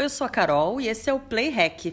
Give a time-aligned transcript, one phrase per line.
[0.00, 1.92] Eu sou a Carol e esse é o Play Hack.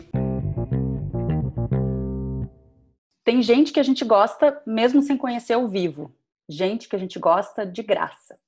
[3.26, 6.16] Tem gente que a gente gosta mesmo sem conhecer ao vivo.
[6.48, 8.40] Gente que a gente gosta de graça.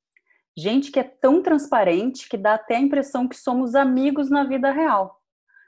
[0.57, 4.71] Gente que é tão transparente que dá até a impressão que somos amigos na vida
[4.71, 5.21] real.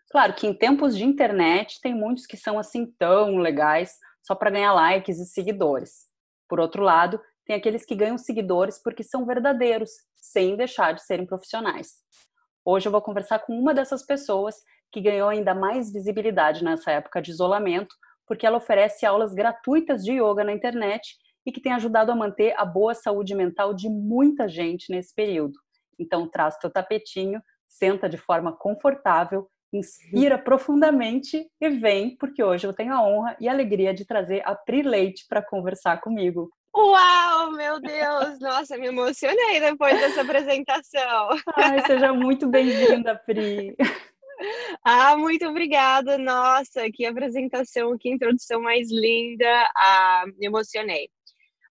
[0.09, 4.51] Claro que em tempos de internet tem muitos que são assim tão legais só para
[4.51, 6.05] ganhar likes e seguidores.
[6.47, 11.25] Por outro lado, tem aqueles que ganham seguidores porque são verdadeiros, sem deixar de serem
[11.25, 11.99] profissionais.
[12.63, 14.55] Hoje eu vou conversar com uma dessas pessoas
[14.91, 17.95] que ganhou ainda mais visibilidade nessa época de isolamento,
[18.27, 22.53] porque ela oferece aulas gratuitas de yoga na internet e que tem ajudado a manter
[22.57, 25.57] a boa saúde mental de muita gente nesse período.
[25.97, 32.73] Então, traz teu tapetinho, senta de forma confortável, inspira profundamente e vem, porque hoje eu
[32.73, 36.51] tenho a honra e a alegria de trazer a Pri Leite para conversar comigo.
[36.75, 38.39] Uau, meu Deus!
[38.39, 41.29] Nossa, me emocionei depois dessa apresentação.
[41.57, 43.75] Ai, seja muito bem-vinda, Pri.
[44.83, 46.17] Ah, muito obrigada.
[46.17, 49.69] Nossa, que apresentação, que introdução mais linda.
[49.75, 51.09] Ah, me emocionei.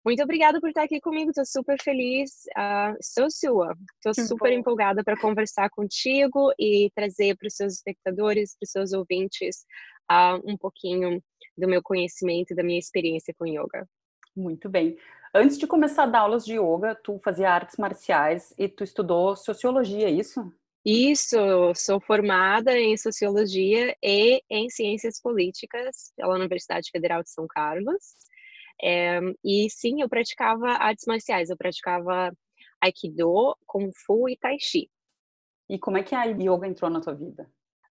[0.04, 1.30] Muito obrigada por estar aqui comigo.
[1.30, 2.30] Estou super feliz.
[2.56, 3.76] Uh, sou sua.
[3.96, 4.58] Estou super bom.
[4.58, 9.64] empolgada para conversar contigo e trazer para os seus espectadores, para os seus ouvintes,
[10.10, 11.22] uh, um pouquinho
[11.56, 13.86] do meu conhecimento e da minha experiência com yoga.
[14.36, 14.96] Muito bem.
[15.34, 19.36] Antes de começar a dar aulas de yoga, tu fazia artes marciais e tu estudou
[19.36, 20.52] sociologia, é isso?
[20.84, 21.36] Isso,
[21.76, 28.16] sou formada em sociologia e em ciências políticas pela Universidade Federal de São Carlos.
[28.82, 32.32] É, e sim, eu praticava artes marciais, eu praticava
[32.80, 34.90] Aikido, Kung Fu e Tai Chi.
[35.68, 37.48] E como é que a yoga entrou na tua vida?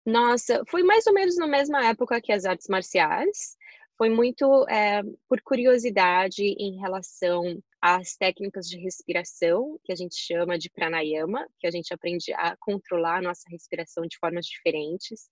[0.04, 3.56] Nossa, foi mais ou menos na mesma época que as artes marciais
[3.96, 7.42] foi muito é, por curiosidade em relação
[7.80, 12.56] às técnicas de respiração, que a gente chama de pranayama, que a gente aprende a
[12.58, 15.28] controlar a nossa respiração de formas diferentes.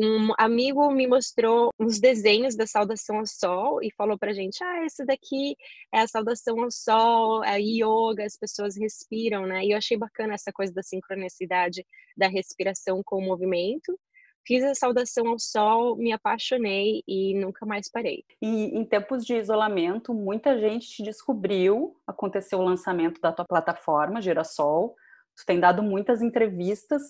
[0.00, 4.84] Um amigo me mostrou uns desenhos da saudação ao sol e falou pra gente: ah,
[4.86, 5.56] esse daqui
[5.92, 9.64] é a saudação ao sol, é yoga, as pessoas respiram, né?
[9.64, 11.84] E eu achei bacana essa coisa da sincronicidade
[12.16, 13.98] da respiração com o movimento.
[14.46, 18.24] Fiz a saudação ao sol, me apaixonei e nunca mais parei.
[18.40, 24.22] E em tempos de isolamento, muita gente te descobriu, aconteceu o lançamento da tua plataforma
[24.22, 24.94] Girassol,
[25.36, 27.02] tu tem dado muitas entrevistas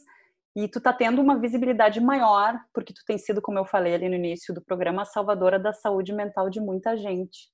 [0.56, 4.08] e tu tá tendo uma visibilidade maior, porque tu tem sido, como eu falei ali
[4.08, 7.48] no início do programa, a salvadora da saúde mental de muita gente.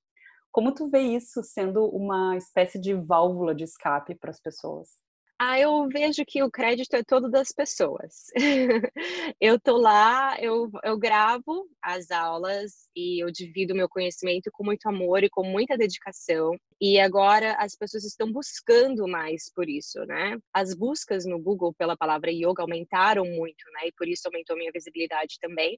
[0.51, 5.04] Como tu vê isso sendo uma espécie de válvula de escape para as pessoas?
[5.37, 8.27] Ah, eu vejo que o crédito é todo das pessoas.
[9.41, 14.87] eu tô lá, eu, eu gravo as aulas e eu divido meu conhecimento com muito
[14.87, 16.57] amor e com muita dedicação.
[16.79, 20.37] E agora as pessoas estão buscando mais por isso, né?
[20.53, 23.87] As buscas no Google pela palavra yoga aumentaram muito, né?
[23.87, 25.77] E por isso aumentou minha visibilidade também.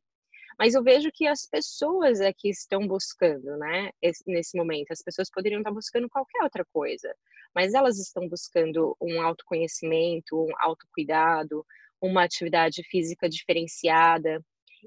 [0.57, 3.91] Mas eu vejo que as pessoas é que estão buscando, né,
[4.25, 4.91] nesse momento.
[4.91, 7.13] As pessoas poderiam estar buscando qualquer outra coisa,
[7.53, 11.66] mas elas estão buscando um autoconhecimento, um autocuidado,
[12.01, 14.44] uma atividade física diferenciada.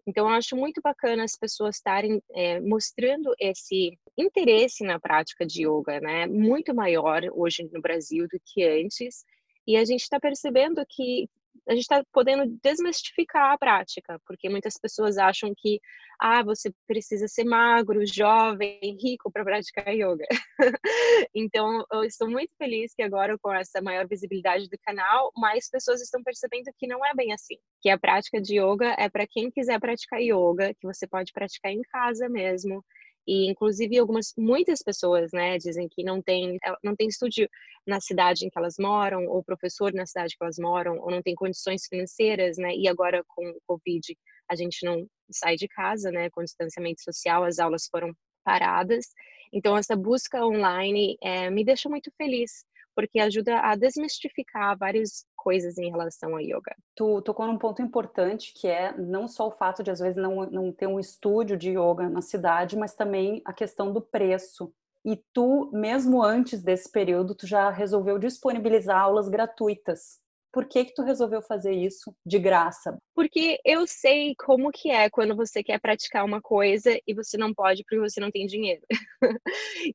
[0.07, 5.67] Então, eu acho muito bacana as pessoas estarem é, mostrando esse interesse na prática de
[5.67, 6.27] yoga, né?
[6.27, 9.25] Muito maior hoje no Brasil do que antes.
[9.67, 11.29] E a gente está percebendo que
[11.69, 15.81] a gente está podendo desmistificar a prática, porque muitas pessoas acham que
[16.21, 20.27] ah, você precisa ser magro, jovem, rico para praticar yoga.
[21.34, 26.03] então, eu estou muito feliz que agora com essa maior visibilidade do canal, mais pessoas
[26.03, 29.50] estão percebendo que não é bem assim, que a prática de yoga é para quem
[29.50, 32.84] quiser praticar yoga, que você pode praticar em casa mesmo,
[33.31, 37.49] e inclusive algumas muitas pessoas, né, dizem que não tem não tem estúdio
[37.87, 41.23] na cidade em que elas moram ou professor na cidade que elas moram ou não
[41.23, 42.75] tem condições financeiras, né?
[42.75, 44.17] E agora com o Covid
[44.51, 48.13] a gente não sai de casa, né, com distanciamento social, as aulas foram
[48.45, 49.07] paradas.
[49.53, 52.65] Então essa busca online é, me deixa muito feliz
[52.97, 56.77] porque ajuda a desmistificar várias coisas em relação a yoga.
[56.95, 60.45] Tu tocou num ponto importante que é não só o fato de às vezes não,
[60.47, 64.71] não ter um estúdio de yoga na cidade, mas também a questão do preço.
[65.03, 70.21] E tu, mesmo antes desse período, tu já resolveu disponibilizar aulas gratuitas
[70.53, 72.99] por que que tu resolveu fazer isso de graça?
[73.15, 77.55] Porque eu sei como que é quando você quer praticar uma coisa e você não
[77.55, 78.83] pode porque você não tem dinheiro.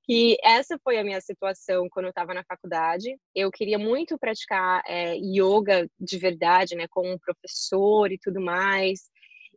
[0.03, 3.17] que essa foi a minha situação quando eu estava na faculdade.
[3.33, 9.09] Eu queria muito praticar é, yoga de verdade, né, com um professor e tudo mais.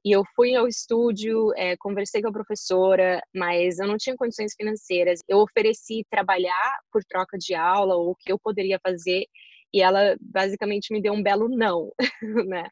[0.04, 4.54] E eu fui ao estúdio, é, conversei com a professora, mas eu não tinha condições
[4.56, 5.20] financeiras.
[5.28, 9.26] Eu ofereci trabalhar por troca de aula ou o que eu poderia fazer
[9.72, 11.92] e ela basicamente me deu um belo não,
[12.48, 12.68] né?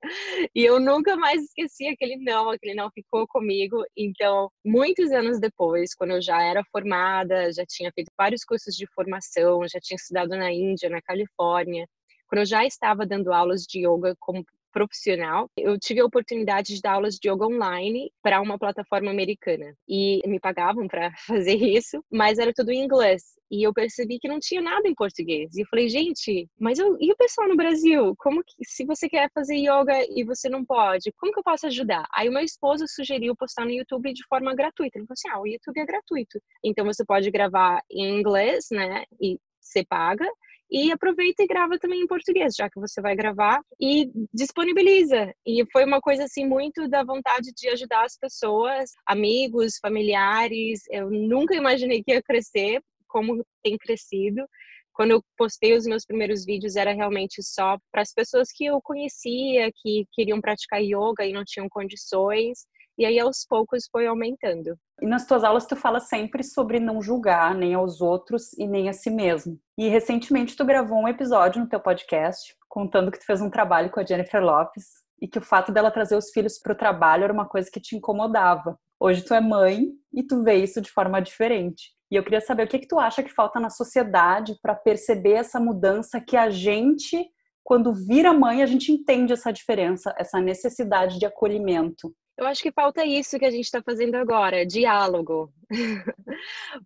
[0.55, 3.85] E eu nunca mais esqueci aquele não, aquele não ficou comigo.
[3.97, 8.87] Então, muitos anos depois, quando eu já era formada, já tinha feito vários cursos de
[8.95, 11.87] formação, já tinha estudado na Índia, na Califórnia,
[12.29, 14.45] quando eu já estava dando aulas de yoga como
[14.77, 19.75] profissional, eu tive a oportunidade de dar aulas de yoga online para uma plataforma americana
[19.89, 23.23] e me pagavam para fazer isso, mas era tudo em inglês.
[23.51, 25.55] E eu percebi que não tinha nada em português.
[25.55, 28.15] E eu falei, gente, mas eu, e o pessoal no Brasil?
[28.19, 31.67] Como que, se você quer fazer yoga e você não pode, como que eu posso
[31.69, 32.05] ajudar?
[32.15, 34.99] Aí o meu esposo sugeriu postar no YouTube de forma gratuita.
[34.99, 36.39] Ele falou assim: ah, o YouTube é gratuito.
[36.63, 39.05] Então você pode gravar em inglês, né?
[39.19, 40.29] E você paga
[40.71, 45.33] e aproveita e grava também em português, já que você vai gravar e disponibiliza.
[45.47, 50.83] E foi uma coisa assim muito da vontade de ajudar as pessoas, amigos, familiares.
[50.91, 54.45] Eu nunca imaginei que ia crescer como tem crescido.
[54.93, 58.81] Quando eu postei os meus primeiros vídeos era realmente só para as pessoas que eu
[58.83, 62.61] conhecia, que queriam praticar yoga e não tinham condições.
[62.99, 64.79] E aí aos poucos foi aumentando.
[65.01, 68.89] E nas tuas aulas tu fala sempre sobre não julgar nem aos outros e nem
[68.89, 69.59] a si mesmo.
[69.77, 73.91] E recentemente tu gravou um episódio no teu podcast contando que tu fez um trabalho
[73.91, 77.25] com a Jennifer Lopes e que o fato dela trazer os filhos para o trabalho
[77.25, 78.79] era uma coisa que te incomodava.
[78.99, 81.95] Hoje tu é mãe e tu vê isso de forma diferente.
[82.11, 85.33] E eu queria saber o que, que tu acha que falta na sociedade para perceber
[85.33, 87.29] essa mudança que a gente,
[87.65, 92.15] quando vira mãe, a gente entende essa diferença, essa necessidade de acolhimento.
[92.39, 95.51] Eu acho que falta isso que a gente está fazendo agora, diálogo.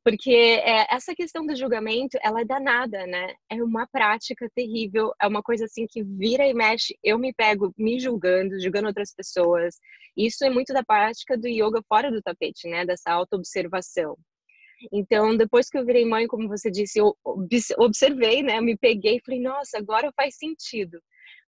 [0.04, 3.34] Porque é, essa questão do julgamento, ela é danada, né?
[3.50, 6.96] É uma prática terrível, é uma coisa assim que vira e mexe.
[7.02, 9.74] Eu me pego me julgando, julgando outras pessoas.
[10.16, 12.86] Isso é muito da prática do yoga fora do tapete, né?
[12.86, 14.16] Dessa autoobservação.
[14.92, 17.14] Então, depois que eu virei mãe, como você disse, eu
[17.76, 18.58] observei, né?
[18.58, 21.02] Eu me peguei e falei, nossa, agora faz sentido.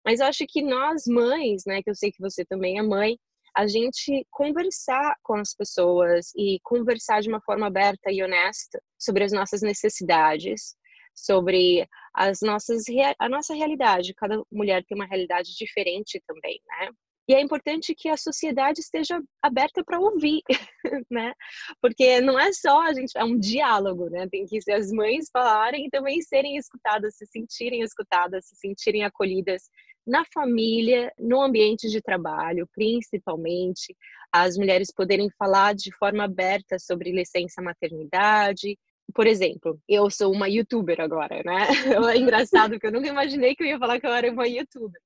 [0.04, 1.82] Mas eu acho que nós mães, né?
[1.82, 3.16] Que eu sei que você também é mãe,
[3.56, 9.24] a gente conversar com as pessoas e conversar de uma forma aberta e honesta sobre
[9.24, 10.74] as nossas necessidades,
[11.14, 12.84] sobre as nossas
[13.18, 14.14] a nossa realidade.
[14.14, 16.90] Cada mulher tem uma realidade diferente também, né?
[17.28, 20.42] E é importante que a sociedade esteja aberta para ouvir,
[21.10, 21.32] né?
[21.80, 24.26] Porque não é só a gente, é um diálogo, né?
[24.28, 29.04] Tem que ser as mães falarem e também serem escutadas, se sentirem escutadas, se sentirem
[29.04, 29.62] acolhidas
[30.06, 33.96] na família, no ambiente de trabalho, principalmente,
[34.32, 38.78] as mulheres poderem falar de forma aberta sobre licença maternidade.
[39.14, 41.66] Por exemplo, eu sou uma youtuber agora, né?
[42.14, 45.00] É engraçado que eu nunca imaginei que eu ia falar que eu era uma youtuber.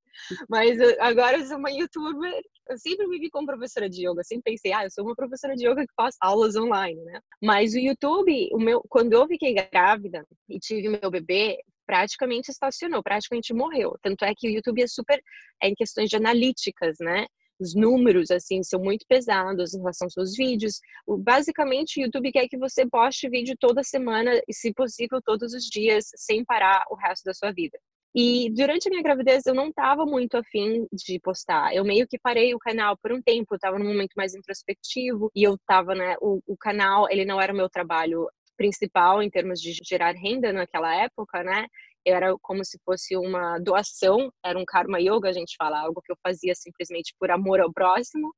[0.49, 2.41] Mas agora eu sou uma youtuber.
[2.69, 4.23] Eu sempre me vi como professora de yoga.
[4.23, 7.19] Sempre pensei, ah, eu sou uma professora de yoga que faz aulas online, né?
[7.41, 13.01] Mas o YouTube, o meu, quando eu fiquei grávida e tive meu bebê, praticamente estacionou,
[13.01, 13.97] praticamente morreu.
[14.03, 15.19] Tanto é que o YouTube é super
[15.63, 17.25] é em questões de analíticas, né?
[17.59, 20.79] Os números, assim, são muito pesados em relação aos seus vídeos.
[21.07, 25.63] Basicamente, o YouTube quer que você poste vídeo toda semana e, se possível, todos os
[25.63, 27.79] dias, sem parar o resto da sua vida.
[28.15, 31.75] E durante a minha gravidez eu não estava muito afim de postar.
[31.75, 35.43] Eu meio que parei o canal por um tempo, estava num momento mais introspectivo e
[35.43, 39.61] eu estava, né, o, o canal, ele não era o meu trabalho principal em termos
[39.61, 41.67] de gerar renda naquela época, né?
[42.05, 46.11] Era como se fosse uma doação, era um karma yoga, a gente fala, algo que
[46.11, 48.33] eu fazia simplesmente por amor ao próximo.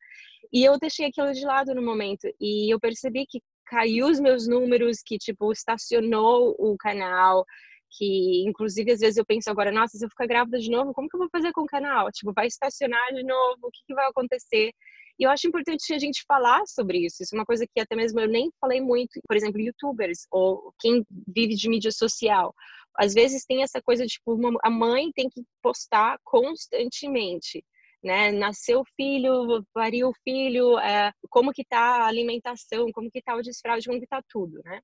[0.51, 4.48] E eu deixei aquilo de lado no momento e eu percebi que caiu os meus
[4.48, 7.46] números, que tipo estacionou o canal,
[7.91, 11.08] que inclusive às vezes eu penso agora, nossa, se eu ficar grávida de novo, como
[11.08, 12.12] que eu vou fazer com o canal?
[12.12, 13.60] Tipo, vai estacionar de novo?
[13.63, 14.72] O que, que vai acontecer?
[15.19, 17.21] E eu acho importante a gente falar sobre isso.
[17.21, 20.73] Isso é uma coisa que até mesmo eu nem falei muito, por exemplo, youtubers ou
[20.79, 22.53] quem vive de mídia social.
[22.97, 27.63] Às vezes tem essa coisa de tipo, uma, a mãe tem que postar constantemente.
[28.01, 28.31] Né?
[28.31, 33.35] Nasceu o filho, pariu o filho, é, como que tá a alimentação, como que tá
[33.35, 34.79] o desfraude, como que tá tudo, né?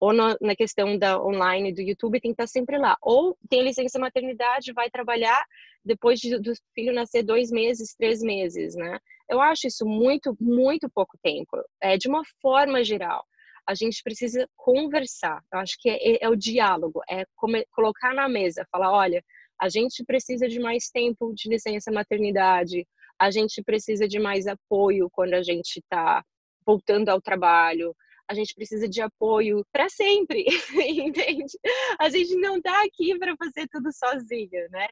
[0.00, 2.96] ou no, na questão da online do YouTube tem que estar sempre lá.
[3.02, 5.44] Ou tem licença maternidade, vai trabalhar
[5.84, 8.98] depois de, do filho nascer dois meses, três meses, né?
[9.28, 11.62] Eu acho isso muito, muito pouco tempo.
[11.80, 13.24] É de uma forma geral.
[13.66, 15.42] A gente precisa conversar.
[15.52, 19.22] Eu acho que é, é o diálogo, é como, colocar na mesa, falar, olha,
[19.60, 22.86] a gente precisa de mais tempo de licença maternidade,
[23.18, 26.24] a gente precisa de mais apoio quando a gente está
[26.64, 27.94] voltando ao trabalho,
[28.28, 30.44] a gente precisa de apoio para sempre,
[30.86, 31.58] entende?
[31.98, 34.86] A gente não está aqui para fazer tudo sozinha, né?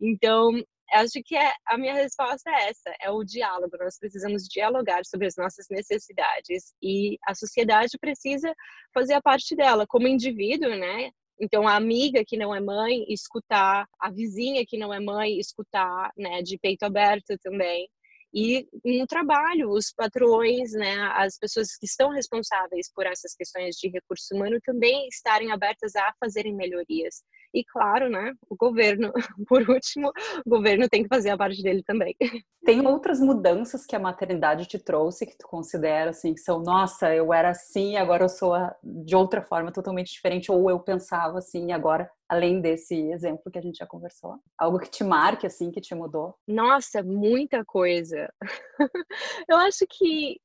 [0.00, 0.52] Então,
[0.92, 3.76] acho que é, a minha resposta é essa, é o diálogo.
[3.78, 8.52] Nós precisamos dialogar sobre as nossas necessidades e a sociedade precisa
[8.94, 11.10] fazer a parte dela como indivíduo, né?
[11.40, 16.10] Então, a amiga que não é mãe, escutar, a vizinha que não é mãe, escutar,
[16.16, 17.88] né, de peito aberto também.
[18.34, 23.88] E no trabalho, os patrões, né, as pessoas que estão responsáveis por essas questões de
[23.88, 27.22] recurso humano também estarem abertas a fazerem melhorias.
[27.54, 29.12] E claro, né, o governo,
[29.48, 30.12] por último,
[30.44, 32.14] o governo tem que fazer a parte dele também.
[32.64, 37.14] Tem outras mudanças que a maternidade te trouxe que tu considera assim que são, nossa,
[37.14, 38.52] eu era assim, agora eu sou
[38.82, 43.62] de outra forma totalmente diferente ou eu pensava assim, agora além desse exemplo que a
[43.62, 44.36] gente já conversou?
[44.58, 46.36] Algo que te marque, assim, que te mudou?
[46.46, 48.30] Nossa, muita coisa.
[49.48, 50.38] eu acho que,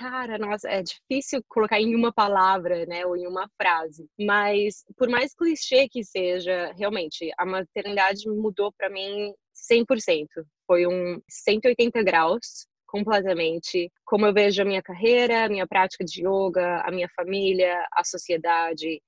[0.00, 4.08] cara, nossa, é difícil colocar em uma palavra, né, ou em uma frase.
[4.18, 10.26] Mas, por mais clichê que seja, realmente, a maternidade mudou para mim 100%.
[10.66, 16.26] Foi um 180 graus completamente como eu vejo a minha carreira, a minha prática de
[16.26, 19.00] yoga, a minha família, a sociedade,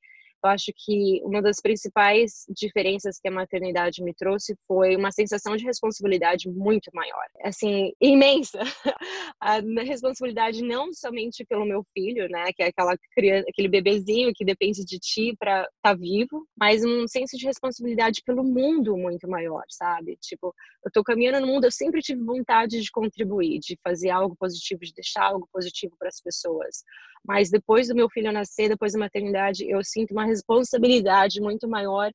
[0.44, 5.56] eu acho que uma das principais diferenças que a maternidade me trouxe foi uma sensação
[5.56, 8.58] de responsabilidade muito maior, assim, imensa.
[9.40, 14.44] A responsabilidade não somente pelo meu filho, né, que é aquela criança, aquele bebezinho que
[14.44, 19.28] depende de ti para estar tá vivo, mas um senso de responsabilidade pelo mundo muito
[19.28, 20.16] maior, sabe?
[20.20, 24.36] Tipo, eu tô caminhando no mundo, eu sempre tive vontade de contribuir, de fazer algo
[24.36, 26.82] positivo, de deixar algo positivo para as pessoas.
[27.24, 32.10] Mas depois do meu filho nascer, depois da maternidade, eu sinto uma responsabilidade muito maior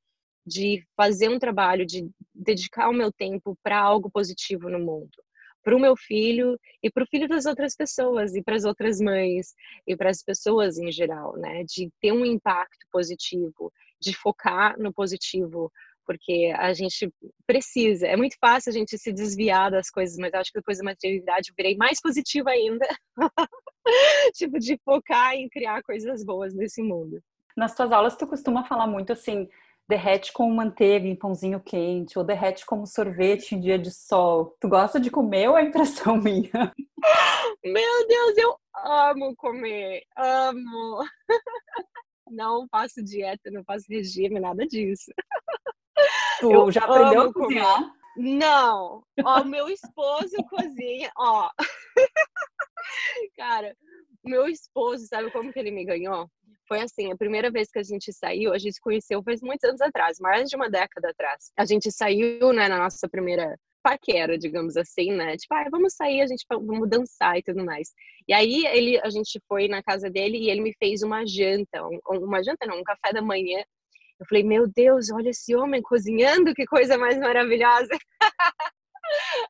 [0.46, 5.12] de fazer um trabalho, de dedicar o meu tempo para algo positivo no mundo,
[5.64, 9.02] para o meu filho e para o filho das outras pessoas e para as outras
[9.02, 9.54] mães
[9.86, 11.64] e para as pessoas em geral, né?
[11.66, 15.72] De ter um impacto positivo, de focar no positivo,
[16.08, 17.14] porque a gente
[17.46, 18.08] precisa.
[18.08, 21.50] É muito fácil a gente se desviar das coisas, mas acho que depois da maternidade
[21.50, 22.88] eu virei mais positiva ainda.
[24.34, 27.22] tipo, de focar em criar coisas boas nesse mundo.
[27.56, 29.50] Nas tuas aulas, tu costuma falar muito assim,
[29.88, 34.56] derrete com manteiga em pãozinho quente, ou derrete como sorvete em dia de sol.
[34.60, 36.74] Tu gosta de comer ou é impressão minha?
[37.64, 41.04] Meu Deus, eu amo comer, amo.
[42.30, 45.12] Não faço dieta, não faço regime, nada disso.
[46.40, 47.76] Tu eu já aprendeu a cozinhar?
[47.76, 47.98] Comer.
[48.18, 49.04] Não.
[49.24, 51.50] Ó, meu esposo cozinha, ó.
[53.38, 53.76] Cara,
[54.24, 56.28] meu esposo, sabe como que ele me ganhou?
[56.68, 59.70] Foi assim, a primeira vez que a gente saiu, a gente se conheceu faz muitos
[59.70, 61.52] anos atrás, mais de uma década atrás.
[61.58, 65.38] A gente saiu, né, na nossa primeira paquera, digamos assim, né?
[65.38, 67.94] Tipo, ah, vamos sair, a gente vamos dançar e tudo mais.
[68.28, 71.88] E aí ele, a gente foi na casa dele e ele me fez uma janta,
[71.88, 73.64] um, uma janta não, um café da manhã.
[74.20, 77.90] Eu falei, meu Deus, olha esse homem cozinhando, que coisa mais maravilhosa.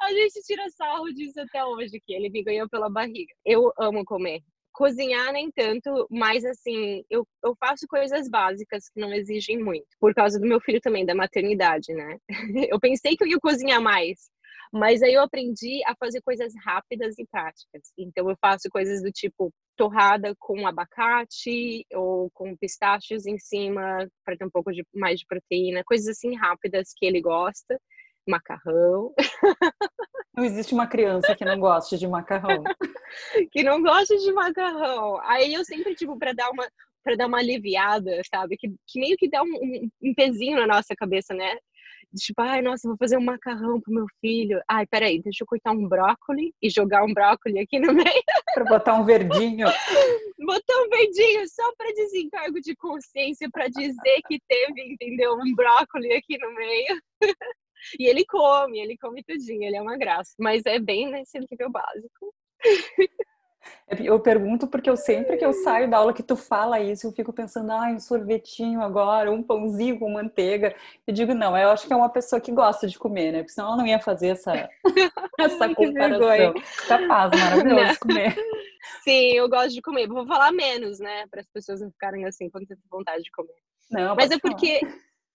[0.01, 3.33] a gente tira sarro disso até hoje, que ele me ganhou pela barriga.
[3.45, 4.41] Eu amo comer.
[4.73, 9.87] Cozinhar nem tanto, mas assim, eu, eu faço coisas básicas que não exigem muito.
[9.99, 12.17] Por causa do meu filho também, da maternidade, né?
[12.71, 14.29] Eu pensei que eu ia cozinhar mais,
[14.71, 17.91] mas aí eu aprendi a fazer coisas rápidas e práticas.
[17.97, 24.35] Então eu faço coisas do tipo torrada com abacate ou com pistachos em cima para
[24.35, 27.79] ter um pouco de mais de proteína, coisas assim rápidas que ele gosta
[28.27, 29.13] macarrão.
[30.35, 32.63] Não existe uma criança que não goste de macarrão.
[33.51, 35.19] que não goste de macarrão.
[35.23, 36.67] Aí eu sempre, tipo, para dar uma
[37.03, 38.57] para dar uma aliviada, sabe?
[38.57, 41.57] Que, que meio que dá um, um, um pezinho na nossa cabeça, né?
[42.25, 44.61] Tipo, ai, nossa, vou fazer um macarrão pro meu filho.
[44.69, 48.23] Ai, peraí, deixa eu cortar um brócolis e jogar um brócolis aqui no meio.
[48.53, 49.67] Pra botar um verdinho.
[50.39, 55.33] botar um verdinho só para desencargo de consciência, para dizer que teve, entendeu?
[55.35, 57.01] Um brócolis aqui no meio.
[57.99, 60.33] E ele come, ele come tudinho, ele é uma graça.
[60.39, 62.33] Mas é bem nesse nível básico.
[63.99, 67.13] Eu pergunto porque eu sempre que eu saio da aula que tu fala isso, eu
[67.13, 70.75] fico pensando, ah, um sorvetinho agora, um pãozinho com manteiga.
[71.05, 73.39] Eu digo, não, eu acho que é uma pessoa que gosta de comer, né?
[73.39, 74.69] Porque senão ela não ia fazer essa,
[75.39, 76.53] essa comparação.
[76.87, 77.95] Capaz, maravilhoso não.
[77.95, 78.35] comer.
[79.03, 80.07] Sim, eu gosto de comer.
[80.07, 81.25] Vou falar menos, né?
[81.27, 83.55] Para as pessoas não ficarem assim, com tanta vontade de comer.
[83.89, 84.81] Não, Mas é porque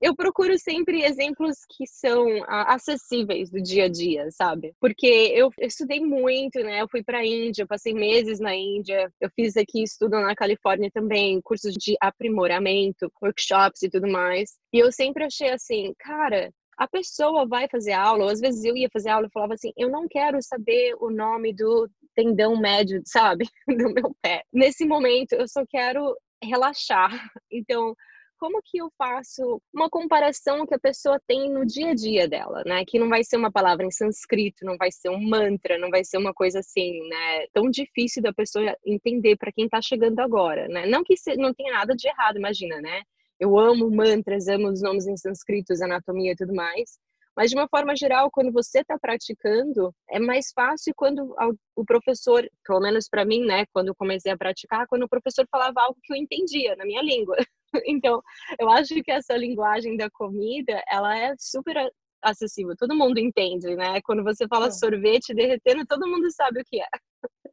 [0.03, 4.75] eu procuro sempre exemplos que são ah, acessíveis do dia a dia, sabe?
[4.81, 6.83] Porque eu, estudei muito, né?
[6.83, 10.91] Eu fui para a Índia, passei meses na Índia, eu fiz aqui estudo na Califórnia
[10.93, 14.59] também, cursos de aprimoramento, workshops e tudo mais.
[14.73, 18.77] E eu sempre achei assim, cara, a pessoa vai fazer aula, ou às vezes eu
[18.77, 23.01] ia fazer aula e falava assim: eu não quero saber o nome do tendão médio,
[23.07, 24.43] sabe, do meu pé.
[24.53, 27.11] Nesse momento, eu só quero relaxar.
[27.55, 27.95] Então,
[28.43, 32.65] como que eu faço uma comparação que a pessoa tem no dia a dia dela,
[32.67, 32.85] né?
[32.85, 36.03] Que não vai ser uma palavra em sânscrito, não vai ser um mantra, não vai
[36.03, 37.47] ser uma coisa assim, né?
[37.53, 40.87] Tão difícil da pessoa entender para quem está chegando agora, né?
[40.87, 43.03] Não que não tenha nada de errado, imagina, né?
[43.39, 46.99] Eu amo mantras, amo os nomes em sânscritos, anatomia e tudo mais.
[47.37, 51.35] Mas, de uma forma geral, quando você está praticando, é mais fácil quando
[51.75, 55.47] o professor, pelo menos para mim, né, quando eu comecei a praticar, quando o professor
[55.51, 57.37] falava algo que eu entendia na minha língua.
[57.87, 58.21] Então,
[58.61, 61.75] eu acho que essa linguagem da comida, ela é super
[62.23, 62.75] acessível.
[62.79, 63.99] Todo mundo entende, né?
[64.05, 64.71] Quando você fala é.
[64.71, 66.89] sorvete derretendo, todo mundo sabe o que é.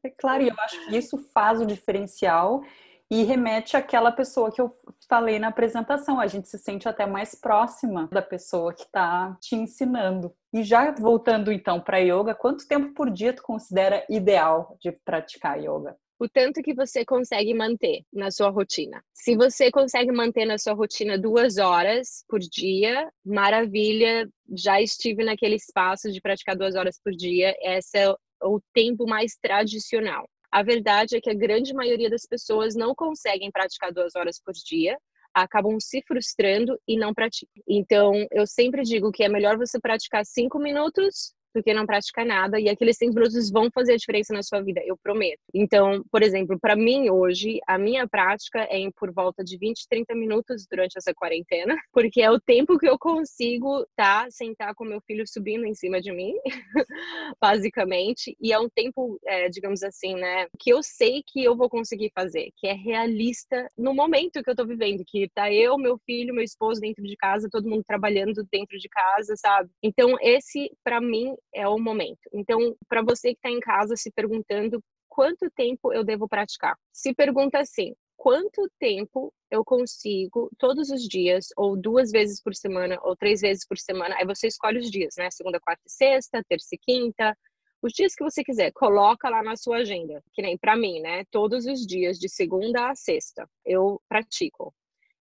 [0.04, 2.62] É claro, e eu acho que isso faz o diferencial
[3.10, 4.72] e remete àquela pessoa que eu
[5.08, 6.20] falei na apresentação.
[6.20, 10.34] A gente se sente até mais próxima da pessoa que está te ensinando.
[10.54, 15.60] E já voltando então para yoga, quanto tempo por dia tu considera ideal de praticar
[15.60, 15.96] yoga?
[16.20, 19.01] o tanto que você consegue manter na sua rotina.
[19.13, 25.56] Se você consegue manter na sua rotina duas horas por dia, maravilha, já estive naquele
[25.56, 28.13] espaço de praticar duas horas por dia, esse é
[28.44, 30.30] o tempo mais tradicional.
[30.51, 34.53] A verdade é que a grande maioria das pessoas não conseguem praticar duas horas por
[34.53, 34.98] dia,
[35.34, 37.63] acabam se frustrando e não praticam.
[37.68, 42.25] Então, eu sempre digo que é melhor você praticar cinco minutos do que não praticar
[42.25, 45.39] nada e aqueles 5 minutos vão fazer a diferença na sua vida, eu prometo.
[45.53, 49.88] Então, por exemplo, para mim hoje, a minha prática é em por volta de 20,
[49.89, 54.86] 30 minutos durante essa quarentena, porque é o tempo que eu consigo tá sentar com
[54.86, 56.34] meu filho subindo em cima de mim,
[57.41, 61.70] basicamente, e é um tempo, é, digamos assim, né, que eu sei que eu vou
[61.70, 65.98] conseguir fazer, que é realista no momento que eu tô vivendo, que tá eu, meu
[66.06, 69.70] filho, meu esposo dentro de casa, todo mundo trabalhando dentro de casa, sabe?
[69.84, 72.22] Então, esse para mim é o momento.
[72.34, 77.13] Então, para você que está em casa se perguntando quanto tempo eu devo praticar, se
[77.13, 83.15] pergunta assim: quanto tempo eu consigo todos os dias, ou duas vezes por semana, ou
[83.15, 84.15] três vezes por semana?
[84.18, 85.29] Aí você escolhe os dias, né?
[85.32, 87.36] Segunda, quarta e sexta, terça e quinta.
[87.82, 90.22] Os dias que você quiser, coloca lá na sua agenda.
[90.34, 91.24] Que nem para mim, né?
[91.32, 94.74] Todos os dias, de segunda a sexta, eu pratico.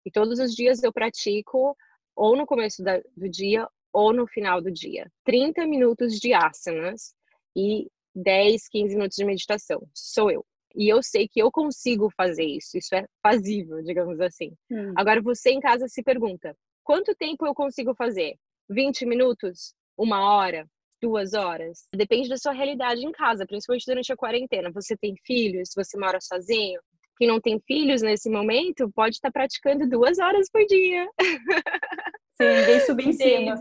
[0.04, 1.76] E todos os dias eu pratico
[2.16, 5.10] ou no começo da, do dia ou no final do dia.
[5.24, 7.14] 30 minutos de asanas
[7.56, 9.86] e 10, 15 minutos de meditação.
[9.94, 10.44] Sou eu.
[10.76, 12.76] E eu sei que eu consigo fazer isso.
[12.76, 14.52] Isso é fazível, digamos assim.
[14.70, 14.92] Hum.
[14.96, 18.36] Agora você em casa se pergunta: quanto tempo eu consigo fazer?
[18.68, 19.74] 20 minutos?
[19.96, 20.66] Uma hora?
[21.00, 21.86] Duas horas?
[21.94, 24.70] Depende da sua realidade em casa, principalmente durante a quarentena.
[24.72, 25.70] Você tem filhos?
[25.74, 26.80] Você mora sozinho?
[27.16, 31.08] Quem não tem filhos nesse momento pode estar praticando duas horas por dia.
[32.40, 33.60] Sem ninguém subir em cima.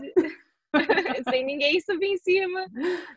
[1.30, 2.66] Sem ninguém subir em cima.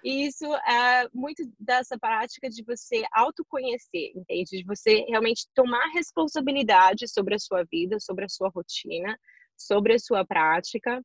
[0.03, 4.57] E isso é muito dessa prática de você autoconhecer, entende?
[4.57, 9.17] De você realmente tomar responsabilidade sobre a sua vida, sobre a sua rotina,
[9.57, 11.01] sobre a sua prática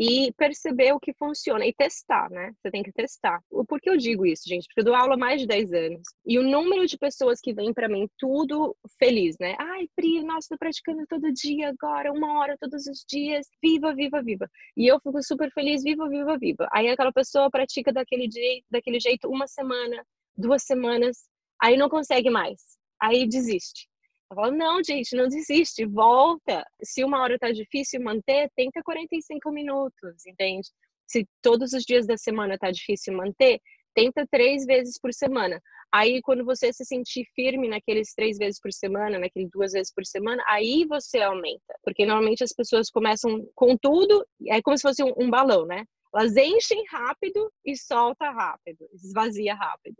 [0.00, 2.52] e perceber o que funciona e testar, né?
[2.62, 3.42] Você tem que testar.
[3.50, 4.68] O porquê eu digo isso, gente?
[4.68, 6.02] Porque eu dou aula há mais de 10 anos.
[6.24, 9.56] E o número de pessoas que vêm para mim tudo feliz, né?
[9.58, 13.48] Ai, Pri, nossa, tô praticando todo dia agora, uma hora todos os dias.
[13.60, 14.48] Viva, viva, viva.
[14.76, 16.68] E eu fico super feliz, viva, viva, viva.
[16.72, 18.28] Aí aquela pessoa pratica daquele
[18.70, 20.06] daquele jeito uma semana,
[20.36, 21.28] duas semanas,
[21.60, 22.60] aí não consegue mais.
[23.00, 23.88] Aí desiste.
[24.30, 26.62] Eu falo, não, gente, não desiste, volta.
[26.82, 30.68] Se uma hora tá difícil manter, tenta 45 minutos, entende?
[31.06, 33.58] Se todos os dias da semana tá difícil manter,
[33.94, 35.60] tenta três vezes por semana.
[35.90, 40.04] Aí, quando você se sentir firme naqueles três vezes por semana, naqueles duas vezes por
[40.04, 41.74] semana, aí você aumenta.
[41.82, 45.84] Porque normalmente as pessoas começam com tudo, é como se fosse um, um balão, né?
[46.14, 49.96] Elas enchem rápido e solta rápido, esvazia rápido.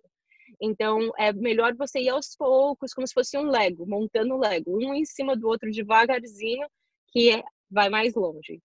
[0.61, 4.77] Então, é melhor você ir aos poucos, como se fosse um Lego, montando um Lego,
[4.77, 6.67] um em cima do outro devagarzinho,
[7.09, 8.61] que é, vai mais longe.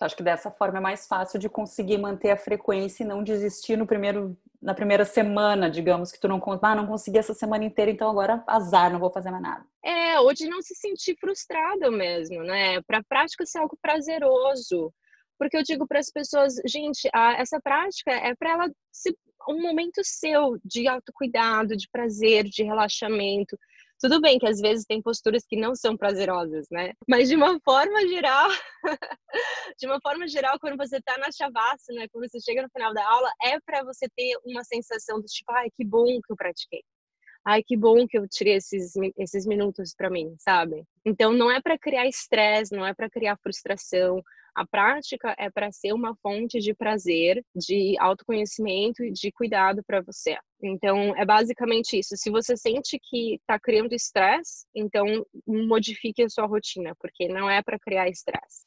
[0.00, 3.76] Acho que dessa forma é mais fácil de conseguir manter a frequência e não desistir
[3.76, 7.90] no primeiro, na primeira semana, digamos, que tu não, ah, não consegui essa semana inteira,
[7.90, 9.64] então agora azar, não vou fazer mais nada.
[9.84, 12.82] É, ou de não se sentir frustrada mesmo, né?
[12.82, 14.92] Para a prática ser algo prazeroso.
[15.38, 19.16] Porque eu digo para as pessoas, gente, a, essa prática é para ela se
[19.48, 23.58] um momento seu de autocuidado, de prazer, de relaxamento.
[24.00, 26.92] Tudo bem que às vezes tem posturas que não são prazerosas, né?
[27.08, 28.48] Mas de uma forma geral,
[29.78, 32.08] de uma forma geral, quando você está na chavasana, né?
[32.10, 35.52] quando você chega no final da aula, é para você ter uma sensação do tipo,
[35.52, 36.82] ai, que bom que eu pratiquei.
[37.44, 40.84] Ai, que bom que eu tirei esses, esses minutos para mim, sabe?
[41.04, 44.22] Então, não é para criar estresse, não é para criar frustração,
[44.54, 50.00] a prática é para ser uma fonte de prazer, de autoconhecimento e de cuidado para
[50.00, 50.36] você.
[50.62, 52.16] Então, é basicamente isso.
[52.16, 55.04] Se você sente que está criando estresse, então
[55.46, 58.66] modifique a sua rotina, porque não é para criar estresse.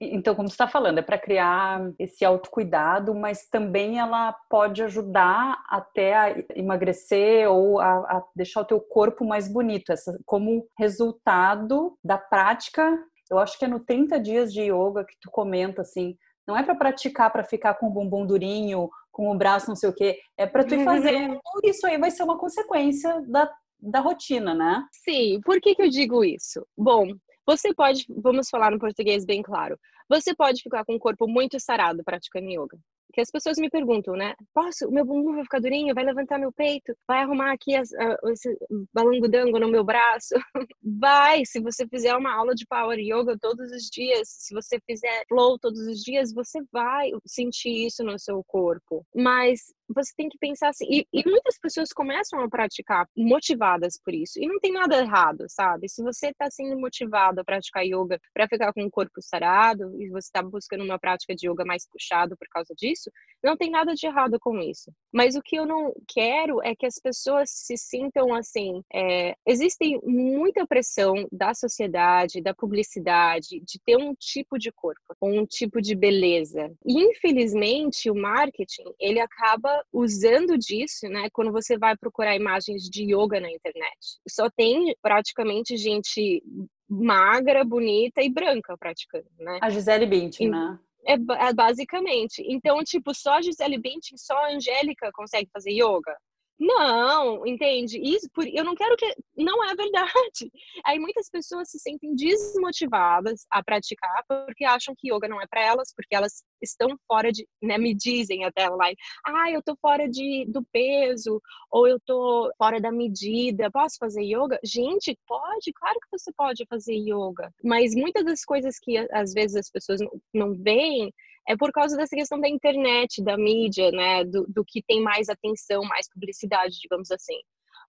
[0.00, 5.62] Então, como você está falando, é para criar esse autocuidado, mas também ela pode ajudar
[5.68, 11.96] até a emagrecer ou a, a deixar o teu corpo mais bonito, essa, como resultado
[12.02, 12.98] da prática
[13.30, 16.62] Eu acho que é no 30 dias de yoga que tu comenta assim, não é
[16.62, 20.18] para praticar para ficar com o bumbum durinho, com o braço não sei o quê,
[20.36, 21.40] é para tu ir fazendo.
[21.64, 24.84] Isso aí vai ser uma consequência da, da rotina, né?
[24.92, 26.66] Sim, por que, que eu digo isso?
[26.76, 27.08] Bom,
[27.46, 31.60] você pode, vamos falar no português bem claro, você pode ficar com o corpo muito
[31.60, 32.78] sarado praticando yoga
[33.12, 34.34] que as pessoas me perguntam, né?
[34.54, 34.88] Posso?
[34.88, 35.94] O meu bumbum vai ficar durinho?
[35.94, 36.94] Vai levantar meu peito?
[37.06, 38.56] Vai arrumar aqui as, uh, esse
[38.92, 40.34] balangudango no meu braço?
[40.82, 41.44] vai!
[41.44, 45.58] Se você fizer uma aula de Power Yoga todos os dias, se você fizer flow
[45.58, 49.04] todos os dias, você vai sentir isso no seu corpo.
[49.14, 50.86] Mas você tem que pensar assim.
[50.88, 54.38] E, e, muitas pessoas começam a praticar motivadas por isso.
[54.38, 55.88] E não tem nada errado, sabe?
[55.88, 60.08] Se você está sendo motivado a praticar yoga para ficar com o corpo sarado e
[60.08, 63.10] você está buscando uma prática de yoga mais puxado por causa disso,
[63.42, 64.92] não tem nada de errado com isso.
[65.12, 68.82] Mas o que eu não quero é que as pessoas se sintam assim.
[68.92, 75.46] É, existe muita pressão da sociedade, da publicidade, de ter um tipo de corpo, um
[75.46, 76.72] tipo de beleza.
[76.84, 81.28] E infelizmente o marketing ele acaba usando disso, né?
[81.32, 86.42] Quando você vai procurar imagens de yoga na internet, só tem praticamente gente
[86.88, 89.58] magra, bonita e branca praticando, né?
[89.62, 90.78] A Gisele Bündchen, né?
[91.06, 92.42] É, é, basicamente.
[92.46, 96.16] Então, tipo, só a Gisele Bündchen, só a Angélica consegue fazer yoga.
[96.58, 98.00] Não, entende?
[98.02, 99.14] Isso, por, eu não quero que.
[99.36, 100.50] Não é verdade.
[100.84, 105.62] Aí muitas pessoas se sentem desmotivadas a praticar porque acham que yoga não é para
[105.62, 107.46] elas, porque elas estão fora de.
[107.62, 111.40] Né, me dizem até online: ah, eu tô fora de, do peso,
[111.70, 114.58] ou eu tô fora da medida, posso fazer yoga?
[114.64, 117.52] Gente, pode, claro que você pode fazer yoga.
[117.62, 121.12] Mas muitas das coisas que às vezes as pessoas não, não veem
[121.48, 124.22] é por causa dessa questão da internet, da mídia, né?
[124.24, 127.40] Do, do que tem mais atenção, mais publicidade, digamos assim.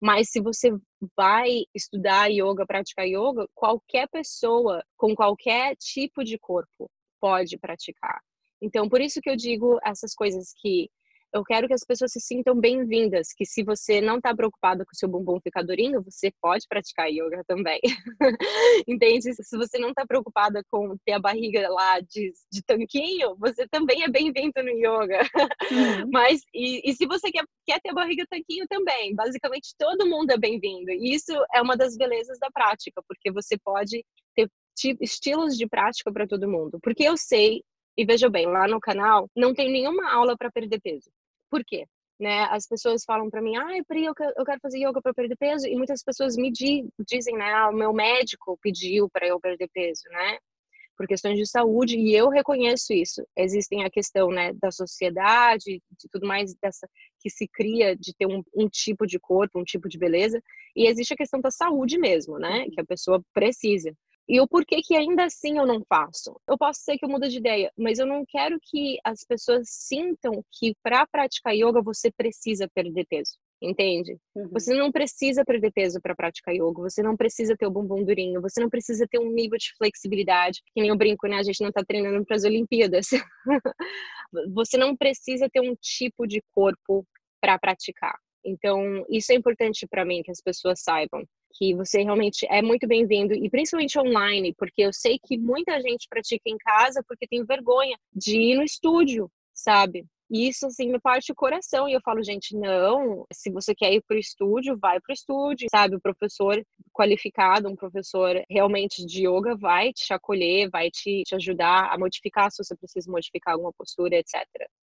[0.02, 0.72] Mas se você
[1.16, 8.22] vai estudar yoga, praticar yoga, qualquer pessoa com qualquer tipo de corpo pode praticar.
[8.62, 10.90] Então, por isso que eu digo essas coisas que
[11.34, 14.92] eu quero que as pessoas se sintam bem-vindas, que se você não está preocupado com
[14.94, 17.80] o seu bumbum ficar durinho, você pode praticar yoga também.
[18.88, 19.34] Entende?
[19.34, 24.04] Se você não está preocupada com ter a barriga lá de, de tanquinho, você também
[24.04, 25.22] é bem-vindo no yoga.
[25.72, 26.10] Uhum.
[26.12, 30.32] Mas, e, e, se você quer, quer ter a barriga tanquinho também, basicamente todo mundo
[30.32, 30.92] é bem-vindo.
[30.92, 34.04] E isso é uma das belezas da prática, porque você pode
[34.36, 34.50] ter
[35.00, 36.80] estilos de prática para todo mundo.
[36.82, 37.62] Porque eu sei
[38.00, 41.12] e veja bem, lá no canal não tem nenhuma aula para perder peso.
[41.50, 41.86] Por quê?
[42.20, 45.66] Né, as pessoas falam para mim, ai, Pri, eu quero fazer yoga para perder peso,
[45.66, 50.04] e muitas pessoas me dizem, né, ah, o meu médico pediu para eu perder peso,
[50.10, 50.38] né,
[50.98, 53.26] por questões de saúde, e eu reconheço isso.
[53.38, 56.90] Existem a questão, né, da sociedade, de tudo mais dessa
[57.22, 60.44] que se cria de ter um, um tipo de corpo, um tipo de beleza,
[60.76, 63.96] e existe a questão da saúde mesmo, né, que a pessoa precisa.
[64.30, 66.40] E o porquê que ainda assim eu não faço.
[66.48, 69.68] Eu posso ser que eu mude de ideia, mas eu não quero que as pessoas
[69.68, 73.32] sintam que para praticar yoga você precisa perder peso.
[73.60, 74.18] Entende?
[74.36, 74.48] Uhum.
[74.52, 78.40] Você não precisa perder peso para praticar yoga, você não precisa ter o bumbum durinho,
[78.40, 81.38] você não precisa ter um nível de flexibilidade, que nem eu brinco, né?
[81.38, 83.08] A gente não está treinando para as Olimpíadas.
[84.54, 87.04] você não precisa ter um tipo de corpo
[87.42, 88.16] para praticar.
[88.46, 92.88] Então, isso é importante para mim que as pessoas saibam que você realmente é muito
[92.88, 97.44] bem-vindo e principalmente online, porque eu sei que muita gente pratica em casa porque tem
[97.44, 100.06] vergonha de ir no estúdio, sabe?
[100.32, 101.90] E isso, assim, me parte o coração.
[101.90, 105.14] E eu falo, gente, não, se você quer ir para o estúdio, vai para o
[105.14, 105.96] estúdio, sabe?
[105.96, 106.64] O professor
[107.00, 112.52] qualificado, um professor realmente de yoga, vai te acolher, vai te, te ajudar a modificar
[112.52, 114.36] se você precisa modificar alguma postura, etc.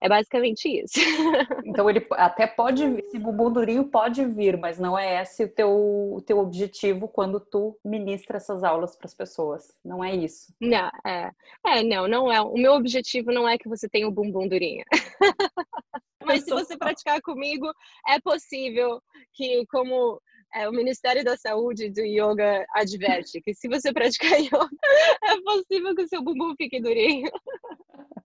[0.01, 0.95] É basicamente isso.
[1.67, 5.71] Então, ele até pode, esse bumbum durinho pode vir, mas não é esse o teu,
[5.71, 9.73] o teu objetivo quando tu ministra essas aulas para as pessoas.
[9.85, 10.55] Não é isso.
[10.61, 11.31] Não, é.
[11.67, 12.41] É, não, não é.
[12.41, 14.85] O meu objetivo não é que você tenha o bumbum durinho.
[16.25, 17.67] Mas se você praticar comigo,
[18.07, 20.21] é possível que, como
[20.55, 24.69] é, o Ministério da Saúde do Yoga adverte, que se você praticar yoga,
[25.25, 27.31] é possível que o seu bumbum fique durinho.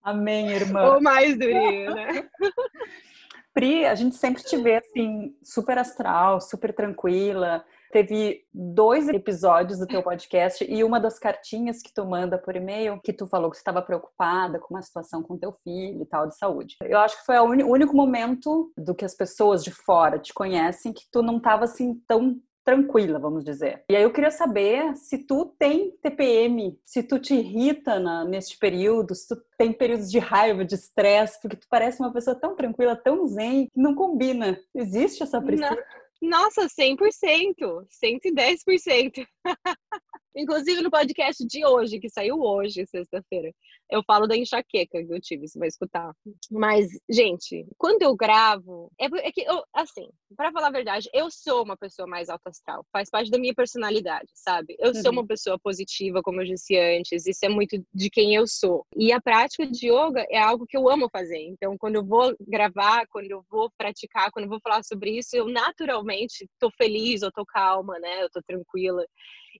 [0.00, 0.94] Amém, irmã.
[0.94, 2.28] Ou mais durinho, né?
[3.52, 7.64] Pri, a gente sempre te vê assim, super astral, super tranquila.
[7.90, 13.00] Teve dois episódios do teu podcast e uma das cartinhas que tu manda por e-mail,
[13.02, 16.28] que tu falou que você estava preocupada com uma situação com teu filho e tal,
[16.28, 16.76] de saúde.
[16.82, 20.92] Eu acho que foi o único momento do que as pessoas de fora te conhecem
[20.92, 23.82] que tu não estava assim tão tranquila, vamos dizer.
[23.90, 28.58] E aí eu queria saber se tu tem TPM, se tu te irrita na, neste
[28.58, 32.54] período, se tu tem períodos de raiva, de estresse, porque tu parece uma pessoa tão
[32.54, 34.60] tranquila, tão zen, que não combina.
[34.74, 35.78] Existe essa pressão?
[36.20, 39.26] Nossa, 100%, 110%.
[40.38, 43.52] Inclusive no podcast de hoje, que saiu hoje, sexta-feira,
[43.90, 46.12] eu falo da enxaqueca que eu tive, você vai escutar.
[46.48, 51.28] Mas, gente, quando eu gravo, é, é que eu, assim, para falar a verdade, eu
[51.28, 54.76] sou uma pessoa mais alta astral, faz parte da minha personalidade, sabe?
[54.78, 55.02] Eu uhum.
[55.02, 58.86] sou uma pessoa positiva, como eu disse antes, isso é muito de quem eu sou.
[58.96, 61.40] E a prática de yoga é algo que eu amo fazer.
[61.48, 65.36] Então, quando eu vou gravar, quando eu vou praticar, quando eu vou falar sobre isso,
[65.36, 68.22] eu naturalmente tô feliz, eu tô calma, né?
[68.22, 69.04] Eu tô tranquila.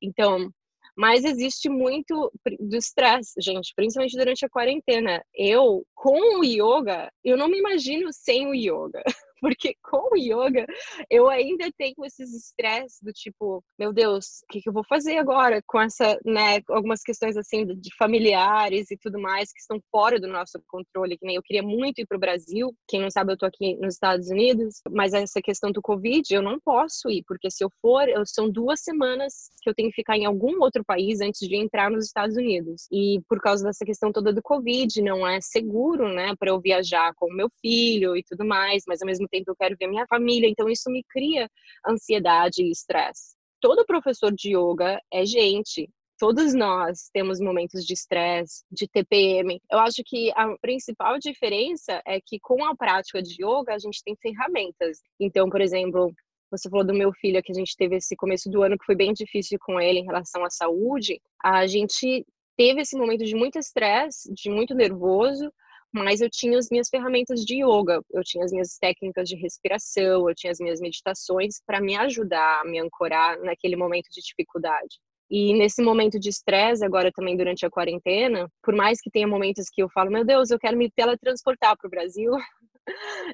[0.01, 0.53] Então,
[0.99, 5.25] mas existe muito do estresse, gente, principalmente durante a quarentena.
[5.33, 9.01] Eu, com o yoga, eu não me imagino sem o yoga.
[9.41, 10.67] porque com o yoga
[11.11, 15.19] eu ainda tenho esses estresses do tipo, meu Deus, o que, que, eu vou fazer
[15.19, 20.21] agora com essa, né, algumas questões assim de familiares e tudo mais que estão fora
[20.21, 23.33] do nosso controle, que nem eu queria muito ir para o Brasil, quem não sabe
[23.33, 27.23] eu tô aqui nos Estados Unidos, mas essa questão do Covid eu não posso ir,
[27.27, 30.61] porque se eu for, eu, são duas semanas que eu tenho que ficar em algum
[30.61, 32.87] outro país antes de entrar nos Estados Unidos.
[32.91, 37.13] E por causa dessa questão toda do Covid, não é seguro, né, para eu viajar
[37.15, 40.07] com o meu filho e tudo mais, mas ao mesmo tempo eu quero ver minha
[40.07, 41.49] família, então isso me cria
[41.87, 43.37] ansiedade e estresse.
[43.61, 45.89] Todo professor de yoga é gente,
[46.19, 49.61] todos nós temos momentos de estresse, de TPM.
[49.71, 54.03] Eu acho que a principal diferença é que com a prática de yoga a gente
[54.05, 54.99] tem ferramentas.
[55.19, 56.13] Então, por exemplo,
[56.51, 58.97] você falou do meu filho que a gente teve esse começo do ano que foi
[58.97, 61.21] bem difícil com ele em relação à saúde.
[61.43, 65.53] A gente teve esse momento de muito estresse, de muito nervoso,
[65.93, 70.29] mas eu tinha as minhas ferramentas de yoga, eu tinha as minhas técnicas de respiração,
[70.29, 74.99] eu tinha as minhas meditações para me ajudar a me ancorar naquele momento de dificuldade.
[75.31, 79.67] E nesse momento de estresse, agora também durante a quarentena, por mais que tenha momentos
[79.71, 82.33] que eu falo, meu Deus, eu quero me teletransportar para o Brasil,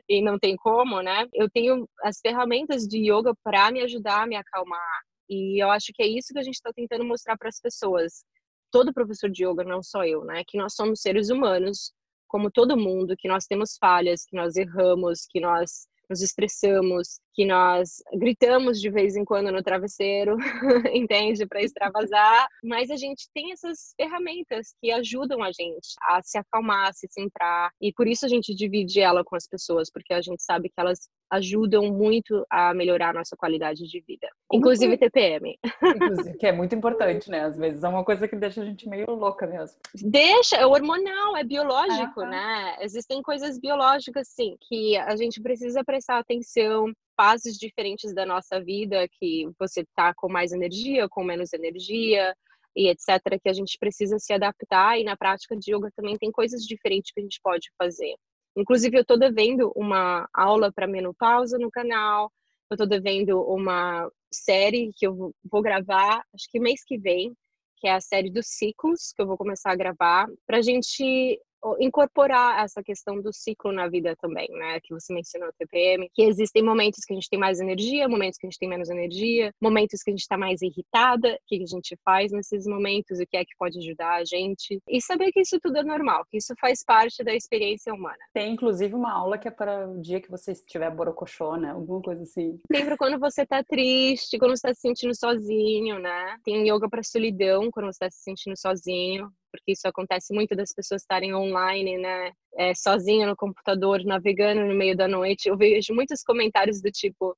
[0.09, 1.27] e não tem como, né?
[1.33, 5.01] Eu tenho as ferramentas de yoga para me ajudar a me acalmar.
[5.29, 8.25] E eu acho que é isso que a gente está tentando mostrar para as pessoas.
[8.71, 10.43] Todo professor de yoga, não só eu, né?
[10.47, 11.93] Que nós somos seres humanos
[12.35, 17.47] como todo mundo, que nós temos falhas, que nós erramos, que nós nos estressamos, que
[17.47, 20.37] nós gritamos de vez em quando no travesseiro,
[20.93, 26.37] entende, para extravasar, mas a gente tem essas ferramentas que ajudam a gente a se
[26.37, 30.13] acalmar, a se centrar, e por isso a gente divide ela com as pessoas, porque
[30.13, 34.97] a gente sabe que elas ajudam muito a melhorar a nossa qualidade de vida, inclusive.
[34.97, 35.59] TPM.
[35.83, 37.41] Inclusive, que é muito importante, né?
[37.41, 39.77] Às vezes é uma coisa que deixa a gente meio louca mesmo.
[39.95, 42.77] Deixa, é hormonal, é biológico, ah, né?
[42.81, 49.07] Existem coisas biológicas, sim, que a gente precisa prestar atenção, fases diferentes da nossa vida,
[49.19, 52.35] que você tá com mais energia, com menos energia,
[52.77, 56.31] e etc, que a gente precisa se adaptar e na prática de yoga também tem
[56.33, 58.15] coisas diferentes que a gente pode fazer.
[58.57, 62.31] Inclusive, eu estou devendo uma aula para menopausa no canal,
[62.71, 67.33] eu estou devendo uma série que eu vou gravar, acho que mês que vem,
[67.79, 71.39] que é a série dos ciclos, que eu vou começar a gravar, para a gente
[71.79, 74.81] incorporar essa questão do ciclo na vida também, né?
[74.83, 78.39] Que você mencionou o TPM, que existem momentos que a gente tem mais energia, momentos
[78.39, 81.63] que a gente tem menos energia, momentos que a gente está mais irritada, o que
[81.63, 84.81] a gente faz nesses momentos, o que é que pode ajudar a gente.
[84.89, 88.19] E saber que isso tudo é normal, que isso faz parte da experiência humana.
[88.33, 91.71] Tem inclusive uma aula que é para o dia que você estiver borocochô, né?
[91.71, 92.61] Alguma coisa assim.
[92.73, 96.37] Sempre quando você tá triste, quando você tá se sentindo sozinho, né?
[96.45, 100.73] Tem yoga para solidão, quando você tá se sentindo sozinho porque isso acontece muito das
[100.73, 105.49] pessoas estarem online, né, é, sozinha no computador, navegando no meio da noite.
[105.49, 107.37] Eu vejo muitos comentários do tipo: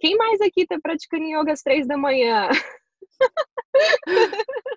[0.00, 2.48] quem mais aqui está praticando yoga às três da manhã?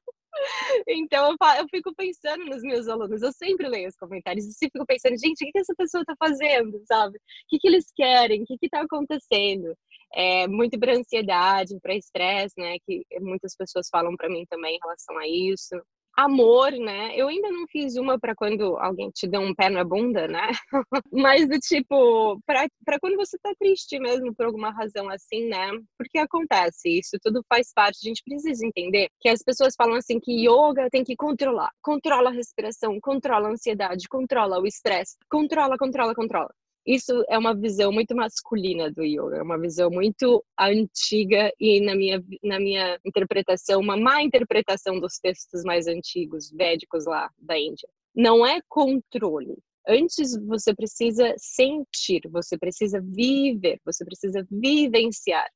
[0.87, 5.15] Então eu, fico pensando nos meus alunos, eu sempre leio os comentários e fico pensando,
[5.19, 7.17] gente, o que essa pessoa está fazendo, sabe?
[7.17, 8.41] O que, que eles querem?
[8.41, 9.77] O que está acontecendo?
[10.15, 12.77] É, muito para ansiedade, para estresse, né?
[12.87, 15.75] Que muitas pessoas falam para mim também em relação a isso
[16.15, 17.15] amor, né?
[17.15, 20.49] Eu ainda não fiz uma para quando alguém te dá um pé na bunda, né?
[21.11, 25.71] Mas do tipo, para quando você tá triste mesmo por alguma razão assim, né?
[25.97, 27.99] Porque acontece, isso tudo faz parte.
[28.03, 31.71] A gente precisa entender que as pessoas falam assim que yoga tem que controlar.
[31.81, 36.49] Controla a respiração, controla a ansiedade, controla o estresse, controla, controla, controla
[36.85, 41.95] isso é uma visão muito masculina do yoga, é uma visão muito antiga e na
[41.95, 47.87] minha na minha interpretação, uma má interpretação dos textos mais antigos, védicos lá da Índia.
[48.15, 49.57] Não é controle.
[49.87, 55.47] Antes você precisa sentir, você precisa viver, você precisa vivenciar.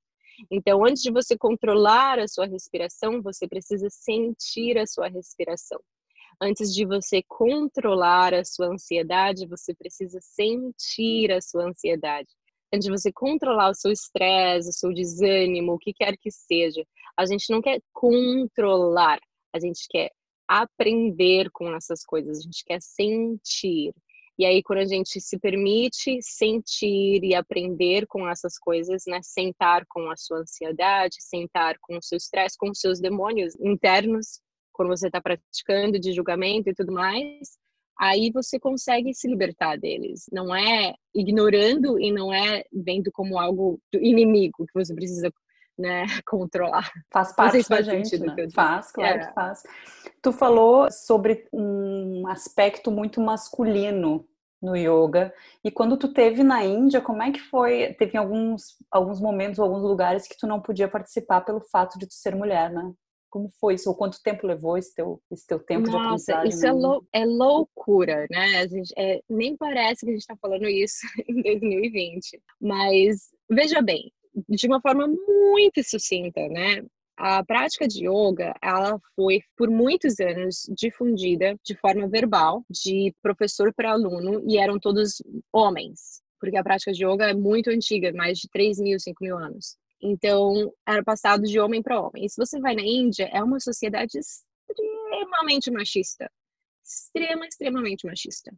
[0.52, 5.80] Então, antes de você controlar a sua respiração, você precisa sentir a sua respiração.
[6.42, 12.30] Antes de você controlar a sua ansiedade, você precisa sentir a sua ansiedade.
[12.74, 16.84] Antes de você controlar o seu estresse, o seu desânimo, o que quer que seja,
[17.18, 19.20] A gente não quer controlar,
[19.54, 20.12] a gente quer
[20.48, 23.94] aprender com essas coisas, a gente quer sentir.
[24.38, 29.22] E aí, quando a gente se permite sentir e aprender com essas coisas, né?
[29.24, 34.42] Sentar com a sua ansiedade, sentar com o seu estresse, com os seus demônios internos,
[34.76, 37.58] quando você está praticando de julgamento e tudo mais,
[38.00, 40.26] aí você consegue se libertar deles.
[40.32, 45.32] Não é ignorando e não é vendo como algo inimigo que você precisa
[45.78, 46.92] né, controlar.
[47.12, 48.36] Faz parte da gente, né?
[48.54, 49.28] Faz, claro é.
[49.28, 49.64] que faz.
[50.22, 54.28] Tu falou sobre um aspecto muito masculino
[54.62, 55.34] no yoga.
[55.64, 57.94] E quando tu teve na Índia, como é que foi?
[57.94, 62.14] Teve alguns alguns momentos, alguns lugares que tu não podia participar pelo fato de tu
[62.14, 62.92] ser mulher, né?
[63.36, 63.90] Como foi isso?
[63.90, 66.50] Ou quanto tempo levou esse teu, esse teu tempo Nossa, de aprendizagem?
[66.52, 68.60] Isso é, lou é, loucura, né?
[68.60, 72.42] A gente, é, nem parece que a gente está falando isso em 2020.
[72.62, 74.10] Mas, veja bem,
[74.48, 76.82] de uma forma muito sucinta, né?
[77.18, 83.74] A prática de yoga, ela foi por muitos anos difundida de forma verbal, de professor
[83.74, 85.22] para aluno, e eram todos
[85.52, 89.38] homens, porque a prática de yoga é muito antiga, mais de 3 mil, 5 mil
[89.38, 89.76] anos.
[90.08, 92.26] Então, era passado de homem para homem.
[92.26, 96.32] E se você vai na Índia, é uma sociedade extremamente machista.
[96.84, 98.54] Extrema, extremamente machista.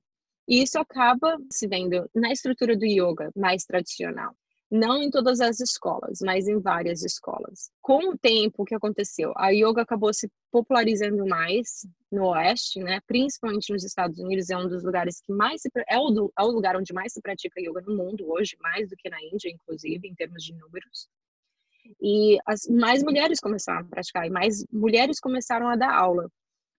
[0.45, 4.35] E isso acaba se vendo na estrutura do yoga mais tradicional.
[4.69, 7.71] Não em todas as escolas, mas em várias escolas.
[7.81, 9.31] Com o tempo, o que aconteceu?
[9.37, 12.99] A yoga acabou se popularizando mais no Oeste, né?
[13.07, 16.51] principalmente nos Estados Unidos, é um dos lugares que mais se, é, o, é o
[16.51, 20.05] lugar onde mais se pratica yoga no mundo hoje, mais do que na Índia, inclusive,
[20.05, 21.07] em termos de números.
[22.01, 26.29] E as, mais mulheres começaram a praticar, e mais mulheres começaram a dar aula.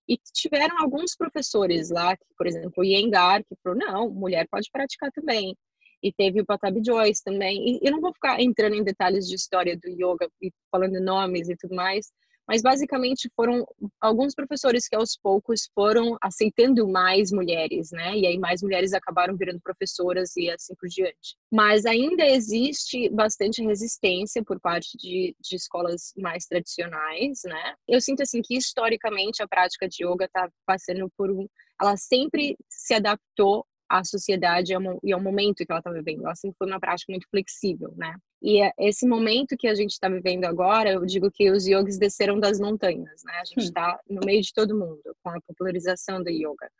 [0.08, 4.68] E tiveram alguns professores lá, que, por exemplo, o Yengar, que falou, não, mulher pode
[4.72, 5.54] praticar também
[6.02, 7.76] e teve o Patabi Joyce também.
[7.76, 11.48] E eu não vou ficar entrando em detalhes de história do yoga e falando nomes
[11.48, 12.12] e tudo mais,
[12.48, 13.66] mas basicamente foram
[14.00, 18.16] alguns professores que aos poucos foram aceitando mais mulheres, né?
[18.16, 21.36] E aí mais mulheres acabaram virando professoras e assim por diante.
[21.52, 27.74] Mas ainda existe bastante resistência por parte de, de escolas mais tradicionais, né?
[27.86, 31.46] Eu sinto assim que historicamente a prática de yoga está passando por um
[31.80, 36.24] ela sempre se adaptou à sociedade e ao momento que ela está vivendo.
[36.24, 38.14] Ela sempre foi uma prática muito flexível, né?
[38.40, 41.98] E é esse momento que a gente está vivendo agora, eu digo que os yogis
[41.98, 43.32] desceram das montanhas, né?
[43.40, 46.70] A gente está no meio de todo mundo com a popularização do yoga.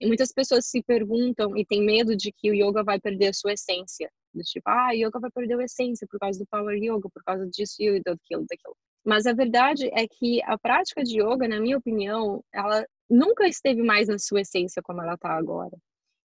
[0.00, 3.32] E muitas pessoas se perguntam e têm medo de que o yoga vai perder a
[3.32, 4.08] sua essência.
[4.32, 7.46] Do tipo, ah, yoga vai perder a essência por causa do power yoga, por causa
[7.48, 8.76] disso e daquilo, daquilo.
[9.04, 13.82] Mas a verdade é que a prática de yoga, na minha opinião, ela nunca esteve
[13.82, 15.76] mais na sua essência como ela está agora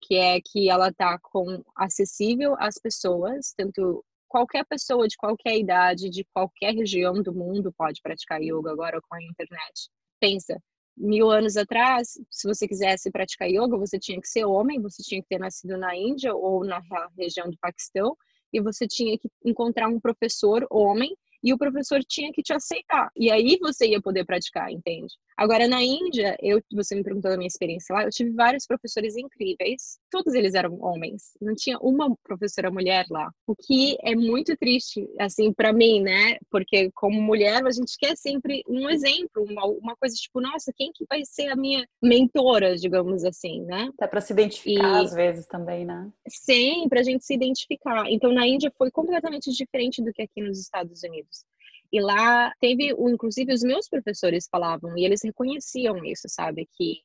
[0.02, 6.08] que é que ela está com acessível às pessoas, tanto qualquer pessoa de qualquer idade,
[6.08, 9.90] de qualquer região do mundo pode praticar yoga agora com a internet.
[10.18, 10.58] Pensa,
[10.96, 15.20] mil anos atrás, se você quisesse praticar yoga, você tinha que ser homem, você tinha
[15.20, 16.80] que ter nascido na Índia ou na
[17.14, 18.16] região do Paquistão,
[18.50, 21.14] e você tinha que encontrar um professor homem
[21.44, 23.10] e o professor tinha que te aceitar.
[23.14, 25.12] E aí você ia poder praticar, entende?
[25.36, 29.16] Agora, na Índia, eu, você me perguntou da minha experiência lá, eu tive vários professores
[29.16, 34.56] incríveis, todos eles eram homens, não tinha uma professora mulher lá, o que é muito
[34.56, 36.36] triste, assim, para mim, né?
[36.50, 40.92] Porque como mulher, a gente quer sempre um exemplo, uma, uma coisa tipo, nossa, quem
[40.92, 43.90] que vai ser a minha mentora, digamos assim, né?
[43.94, 45.04] Até para se identificar e...
[45.04, 46.10] às vezes também, né?
[46.28, 48.04] Sim, para a gente se identificar.
[48.08, 51.44] Então, na Índia foi completamente diferente do que aqui nos Estados Unidos.
[51.92, 56.66] E lá teve, inclusive, os meus professores falavam, e eles reconheciam isso, sabe?
[56.76, 57.00] Que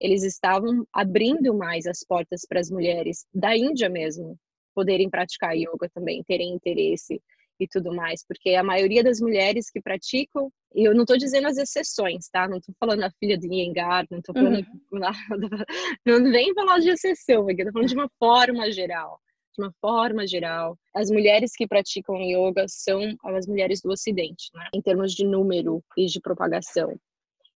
[0.00, 4.38] eles estavam abrindo mais as portas para as mulheres da Índia mesmo
[4.74, 7.20] poderem praticar yoga também, terem interesse
[7.58, 11.48] e tudo mais, porque a maioria das mulheres que praticam, e eu não estou dizendo
[11.48, 12.46] as exceções, tá?
[12.46, 15.00] Não estou falando a filha do Iyengar, não estou falando, uhum.
[16.06, 19.20] não vem falar de exceção aqui, estou falando de uma forma geral
[19.58, 24.68] de uma forma geral, as mulheres que praticam yoga são as mulheres do Ocidente, né?
[24.72, 26.98] em termos de número e de propagação.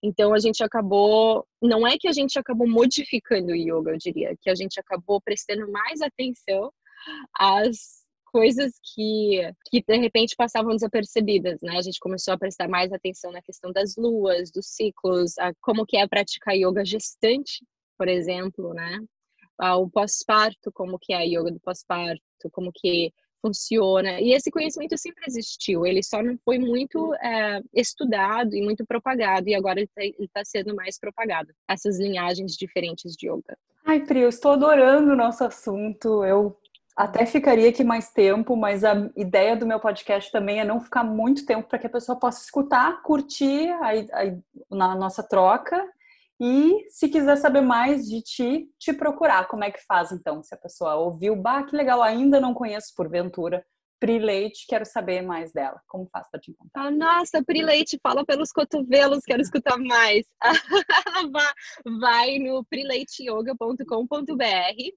[0.01, 4.34] Então a gente acabou, não é que a gente acabou modificando o yoga, eu diria,
[4.41, 6.71] que a gente acabou prestando mais atenção
[7.38, 7.99] às
[8.32, 11.78] coisas que, que de repente passavam desapercebidas, né?
[11.78, 15.86] A gente começou a prestar mais atenção na questão das luas, dos ciclos, a como
[15.86, 17.65] que é praticar yoga gestante,
[17.97, 18.99] por exemplo, né?
[19.60, 24.20] Ao pós-parto, como que é a yoga do pós-parto, como que funciona.
[24.20, 29.49] E esse conhecimento sempre existiu, ele só não foi muito é, estudado e muito propagado,
[29.49, 29.89] e agora ele
[30.20, 33.57] está tá sendo mais propagado, essas linhagens diferentes de yoga.
[33.86, 36.24] Ai, Pri, eu estou adorando o nosso assunto.
[36.24, 36.55] Eu
[36.95, 41.03] Até ficaria aqui mais tempo, mas a ideia do meu podcast também é não ficar
[41.03, 45.84] muito tempo para que a pessoa possa escutar, curtir a, a, na nossa troca
[46.39, 49.47] e se quiser saber mais de ti, te procurar.
[49.47, 50.41] Como é que faz então?
[50.41, 53.63] Se a pessoa ouviu, bah, que legal, ainda não conheço porventura
[54.00, 55.82] Pri Leite, quero saber mais dela.
[55.86, 56.86] Como faz para te encontrar?
[56.86, 60.26] Ah, nossa, Pri Leite, fala pelos cotovelos, quero escutar mais.
[62.00, 63.84] vai no prileiteyoga.com.br,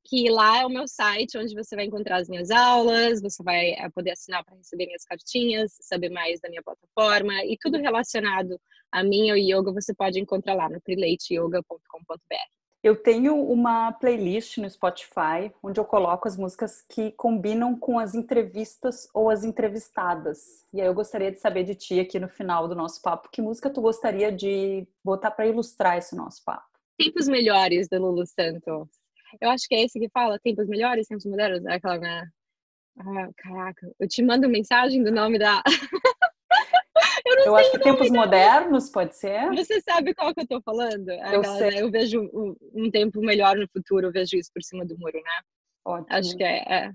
[0.05, 3.71] que lá é o meu site onde você vai encontrar as minhas aulas, você vai
[3.71, 8.61] eh, poder assinar para receber minhas cartinhas, saber mais da minha plataforma e tudo relacionado
[8.93, 12.62] a mim e yoga você pode encontrar lá no prileiteyoga.com.br.
[12.83, 18.13] Eu tenho uma playlist no Spotify onde eu coloco as músicas que combinam com as
[18.13, 20.67] entrevistas ou as entrevistadas.
[20.73, 23.41] E aí eu gostaria de saber de ti aqui no final do nosso papo, que
[23.41, 26.67] música tu gostaria de botar para ilustrar esse nosso papo?
[26.99, 28.89] Tempos Melhores, da Lulu Santos.
[29.41, 32.25] Eu acho que é esse que fala Tempos Melhores, Tempos Melhores, é aquela?
[32.99, 35.63] Ah, caraca, eu te mando mensagem do nome da...
[37.43, 39.49] Eu, eu acho que tempos modernos pode ser.
[39.51, 41.11] Você sabe qual que eu tô falando?
[41.11, 41.83] Eu, Aquela, sei.
[41.83, 45.17] eu vejo um, um, tempo melhor no futuro, eu vejo isso por cima do muro,
[45.17, 45.41] né?
[45.85, 46.07] Ótimo.
[46.11, 46.59] Acho que é.
[46.69, 46.93] é.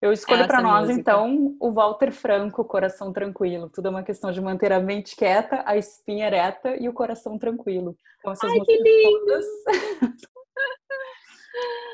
[0.00, 1.00] Eu escolho para nós, música.
[1.00, 3.68] então, o Walter Franco, Coração Tranquilo.
[3.68, 7.36] Tudo é uma questão de manter a mente quieta, a espinha ereta e o coração
[7.36, 7.96] tranquilo.
[8.20, 9.46] Então, essas Ai, músicas todas.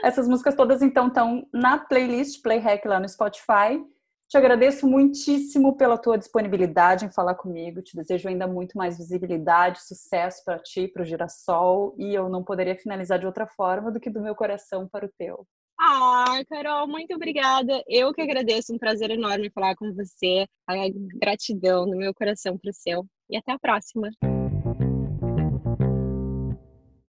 [0.04, 3.82] essas músicas todas, então, estão na playlist Play Hack lá no Spotify.
[4.28, 7.82] Te agradeço muitíssimo pela tua disponibilidade em falar comigo.
[7.82, 11.94] Te desejo ainda muito mais visibilidade, sucesso para ti, para o Girassol.
[11.98, 15.10] E eu não poderia finalizar de outra forma do que do meu coração para o
[15.16, 15.46] teu.
[15.78, 17.82] Ah, Carol, muito obrigada.
[17.86, 20.46] Eu que agradeço, um prazer enorme falar com você.
[20.66, 20.74] A
[21.14, 23.06] gratidão do meu coração para o seu.
[23.28, 24.08] E até a próxima.